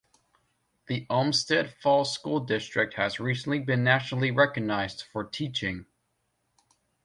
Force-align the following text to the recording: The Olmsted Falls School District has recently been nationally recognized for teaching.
The 0.87 1.05
Olmsted 1.11 1.73
Falls 1.79 2.11
School 2.11 2.39
District 2.39 2.95
has 2.95 3.19
recently 3.19 3.59
been 3.59 3.83
nationally 3.83 4.31
recognized 4.31 5.03
for 5.03 5.23
teaching. 5.23 5.85